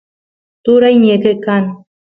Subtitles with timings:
[0.63, 1.63] turay ñeqe kan